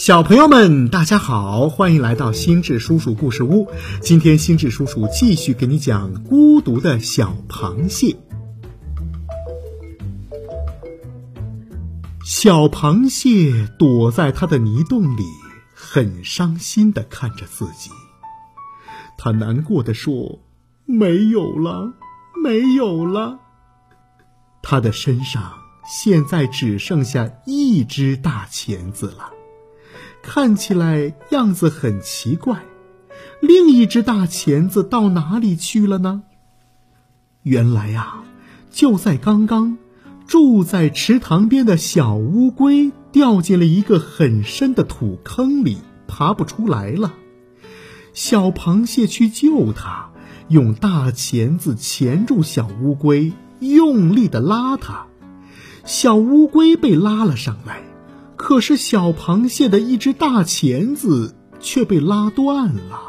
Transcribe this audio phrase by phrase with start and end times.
[0.00, 3.68] 小朋友们，大家好，欢迎来到心智叔叔故事屋。
[4.00, 8.06] 今天，心智叔叔继续给你讲《孤独的小螃蟹》。
[12.24, 15.22] 小螃蟹躲在它的泥洞里，
[15.74, 17.90] 很伤心的看着自己。
[19.18, 20.40] 它难过的说
[20.88, 21.92] ：“没有了，
[22.42, 23.38] 没有了。”
[24.64, 29.32] 它的身上现在只剩下一只大钳子了。
[30.22, 32.62] 看起来样子很奇怪，
[33.40, 36.22] 另一只大钳子到哪里去了呢？
[37.42, 38.22] 原来啊，
[38.70, 39.78] 就在刚刚，
[40.26, 47.14] 住在池塘边的小乌龟掉进了一个很深的土坑里，爬不出来了。
[48.12, 50.10] 小螃蟹去救它，
[50.48, 55.06] 用大钳子钳住小乌龟，用力的拉它，
[55.84, 57.82] 小乌龟被拉了上来。
[58.50, 63.00] 可是小螃蟹的一只大钳子却被拉断了，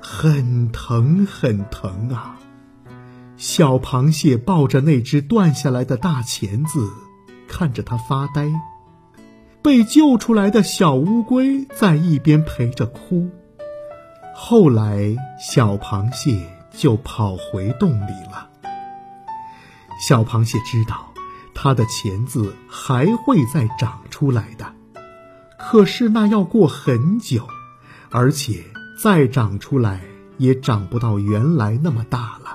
[0.00, 2.38] 很疼很疼啊！
[3.36, 6.92] 小螃蟹抱着那只断下来的大钳子，
[7.48, 8.52] 看着它发呆。
[9.62, 13.28] 被救出来的小乌龟在一边陪着哭。
[14.32, 18.48] 后来，小螃蟹就跑回洞里了。
[20.08, 21.04] 小螃蟹知道。
[21.60, 24.72] 它的钳子还会再长出来的，
[25.58, 27.46] 可是那要过很久，
[28.10, 28.64] 而且
[29.02, 30.02] 再长出来
[30.38, 32.50] 也长不到原来那么大了。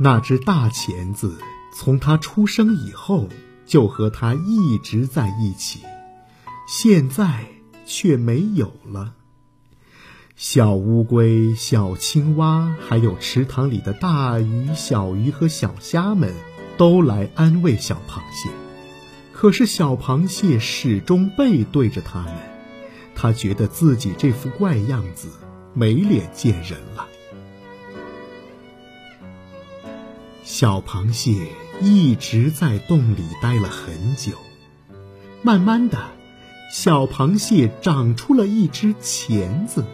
[0.00, 1.38] 那只大钳子
[1.74, 3.28] 从它出生以后
[3.64, 5.80] 就和它一直在一起，
[6.66, 7.46] 现在
[7.86, 9.14] 却没有了。
[10.36, 16.34] 小乌龟、小青蛙，还有池塘里的大鱼、小鱼和小虾们。
[16.76, 18.48] 都来安慰小螃蟹，
[19.40, 22.34] 可是小螃蟹始终背对着他们，
[23.14, 25.30] 他觉得自己这副怪样子
[25.72, 27.08] 没脸见人了。
[30.44, 31.48] 小螃蟹
[31.80, 34.32] 一直在洞里待了很久，
[35.40, 35.96] 慢慢的，
[36.70, 39.86] 小螃蟹长出了一只钳子，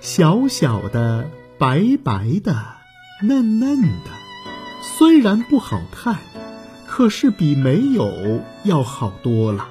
[0.00, 2.64] 小小的、白白的、
[3.20, 4.10] 嫩嫩的。
[4.96, 6.20] 虽然不好看，
[6.96, 9.68] 可是比没有要好多了。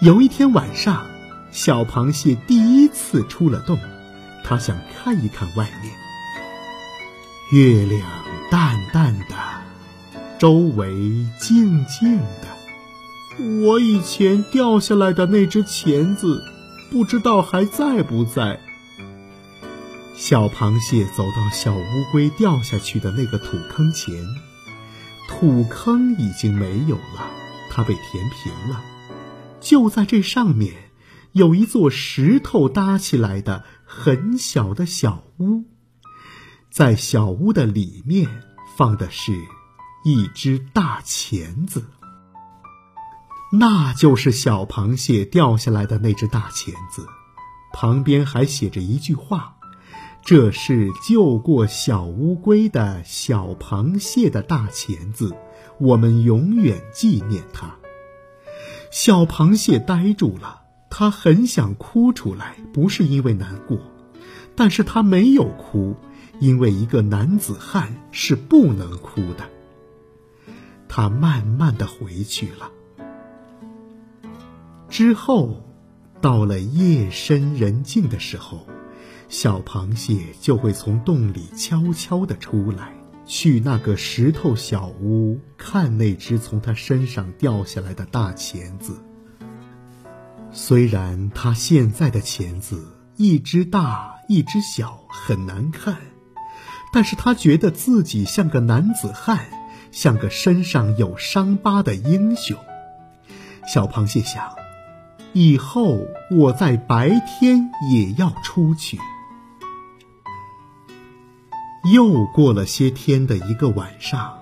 [0.00, 1.04] 有一天晚上，
[1.52, 3.78] 小螃蟹第一次出了洞，
[4.42, 5.92] 它想看一看外面。
[7.52, 8.08] 月亮
[8.50, 9.36] 淡淡的，
[10.38, 10.94] 周围
[11.38, 13.60] 静静的。
[13.62, 16.42] 我以前掉下来的那只钳子，
[16.90, 18.58] 不知道还在不在。
[20.16, 24.24] 小螃蟹走到小乌龟掉下去的那个土坑前，
[25.32, 27.30] 土坑已经没有了，
[27.70, 28.82] 它被填平了。
[29.60, 30.90] 就在这上面，
[31.32, 35.64] 有一座石头搭起来的很小的小屋，
[36.68, 38.42] 在小屋的里面
[38.76, 39.32] 放的是
[40.04, 41.86] 一只大钳子，
[43.52, 47.06] 那就是小螃蟹掉下来的那只大钳子，
[47.72, 49.54] 旁边还写着一句话。
[50.22, 55.34] 这是救过小乌龟的小螃蟹的大钳子，
[55.78, 57.76] 我们永远纪念它。
[58.92, 63.78] 小螃蟹呆住了，它很想哭出来，不是因为难过，
[64.54, 65.96] 但是它没有哭，
[66.38, 69.48] 因为一个男子汉是不能哭的。
[70.86, 72.70] 他慢慢的回去了。
[74.88, 75.64] 之后，
[76.20, 78.66] 到了夜深人静的时候。
[79.30, 82.92] 小螃蟹就会从洞里悄悄地出来，
[83.24, 89.00] 去那个石头小屋看那只从它身上掉下来的大钳子。
[90.50, 95.98] 虽然它现在的钳子一只大一只小，很难看，
[96.92, 99.46] 但是它觉得自己像个男子汉，
[99.92, 102.58] 像个身上有伤疤的英雄。
[103.72, 104.56] 小螃蟹想，
[105.32, 106.00] 以后
[106.32, 108.98] 我在白天也要出去。
[111.92, 114.38] 又过了些天的一个晚上，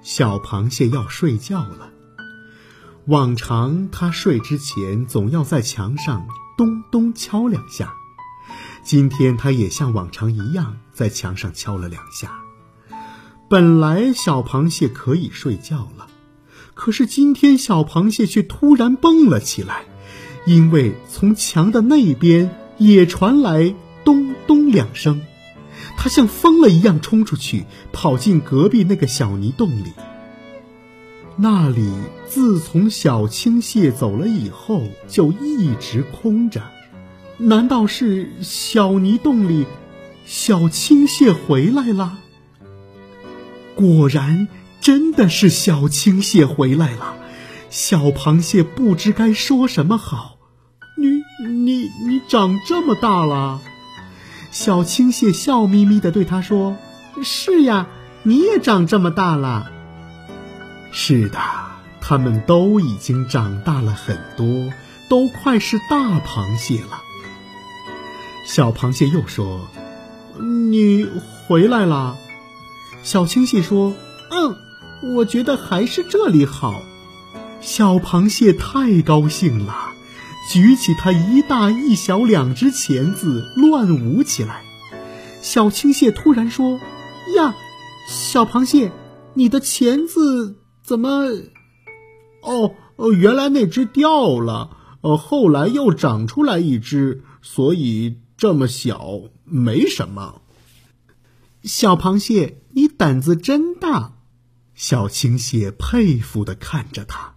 [0.00, 1.90] 小螃蟹要睡觉了。
[3.06, 6.26] 往常它睡之前总要在墙上
[6.56, 7.92] 咚咚敲两下，
[8.82, 12.40] 今天它也像往常一样在墙上敲了两下。
[13.50, 16.06] 本来小螃蟹可以睡觉了，
[16.74, 19.84] 可是今天小螃蟹却突然蹦了起来，
[20.46, 23.74] 因为从墙的那边也传来
[24.04, 25.20] 咚咚两声。
[25.96, 29.92] 他像疯了一样冲出去，跑进隔壁那个小泥洞里。
[31.36, 31.92] 那里
[32.26, 36.62] 自从小青蟹走了以后，就一直空着。
[37.36, 39.66] 难道是小泥洞里
[40.26, 42.18] 小青蟹回来了？
[43.76, 44.48] 果然，
[44.80, 47.16] 真的是小青蟹回来了。
[47.70, 50.38] 小螃蟹不知该说什么好。
[50.96, 53.60] 你、你、你长这么大了？
[54.60, 56.76] 小青蟹笑眯眯的对他说
[57.22, 57.86] ：“是呀，
[58.24, 59.70] 你也长这么大了。”
[60.90, 61.38] 是的，
[62.00, 64.72] 他们都已经长大了很多，
[65.08, 67.00] 都快是大螃蟹了。
[68.44, 69.60] 小螃蟹又说
[70.72, 71.06] ：“你
[71.46, 72.16] 回来了。”
[73.04, 73.94] 小青蟹说
[74.32, 76.82] ：“嗯，我觉得还是这里好。”
[77.62, 79.92] 小螃蟹太高兴了，
[80.50, 84.64] 举起它一大一小两只钳子乱舞起来。
[85.42, 86.80] 小青蟹突然说
[87.36, 87.54] ：“呀，
[88.08, 88.90] 小螃蟹，
[89.34, 91.08] 你的钳子……”怎么？
[92.40, 94.70] 哦哦，原来那只掉了，
[95.02, 100.40] 呃，后来又长出来一只，所以这么小，没什么。
[101.62, 104.14] 小螃蟹，你胆子真大！
[104.74, 107.34] 小青蟹佩服的看着它。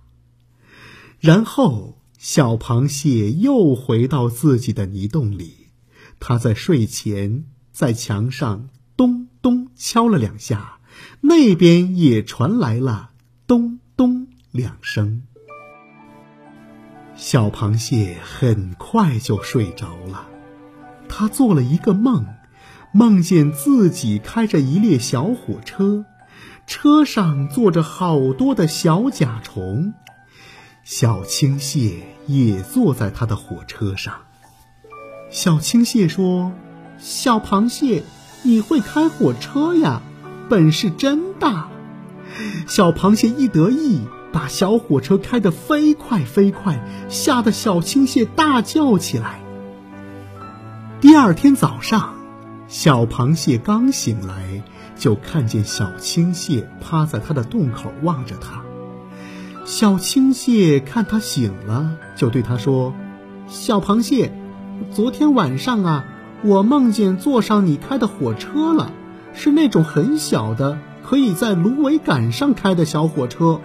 [1.19, 5.70] 然后，小螃蟹又回到自己的泥洞里，
[6.20, 10.78] 它在睡前在墙上咚咚敲了两下，
[11.22, 13.10] 那边也传来了。
[13.48, 15.24] 咚咚两声，
[17.16, 20.28] 小螃蟹很快就睡着了。
[21.10, 22.28] 它做了一个梦，
[22.94, 26.06] 梦见自己开着一列小火车，
[26.68, 29.96] 车上坐着好多的小甲虫。
[30.83, 34.16] 小青蟹也坐在他的火车上。
[35.30, 36.51] 小青蟹说
[36.98, 38.04] ：“小螃蟹，
[38.42, 40.01] 你会开火车呀？
[40.50, 41.69] 本事真大！”
[42.68, 44.01] 小螃蟹一得意，
[44.33, 49.39] 把小火车开得飞快飞快，吓得小青蟹大叫起来。
[51.00, 52.16] 第二天早上，
[52.68, 54.63] 小螃蟹刚醒来，
[54.98, 58.63] 就看见小青蟹趴在它的洞口望着它。
[59.72, 62.94] 小青蟹看它醒了，就对它说
[63.48, 64.34] ：“小螃蟹，
[64.92, 66.06] 昨天晚上啊，
[66.44, 68.92] 我梦见坐上你开的火车了，
[69.34, 73.62] 是那种很小的。”可以在芦苇杆上开的小火车，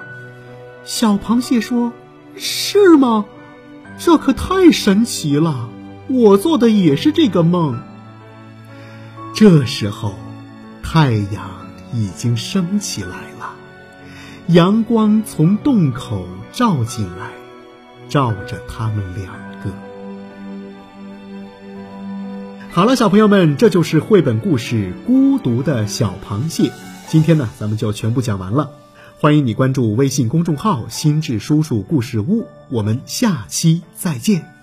[0.85, 1.93] 小螃蟹说
[2.39, 3.25] ：“是吗？
[3.99, 5.69] 这可太神奇了！
[6.07, 7.81] 我做的也是这个梦。”
[9.35, 10.15] 这时候，
[10.85, 11.51] 太阳
[11.93, 13.56] 已经升起来了，
[14.49, 17.31] 阳光从洞口照进来，
[18.09, 19.27] 照着他们两
[19.65, 19.73] 个。
[22.71, 26.69] 好了，小朋友们，这就是绘本故事《孤独的小螃蟹》。
[27.09, 28.71] 今天呢，咱们就全部讲完了。
[29.19, 34.56] 欢迎你关注微信公众号“心智叔叔故事屋”，我们下期再见。